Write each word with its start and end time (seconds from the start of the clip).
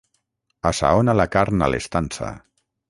Assaona 0.69 1.15
la 1.21 1.29
carn 1.37 1.67
a 1.67 1.71
l'estança. 1.75 2.35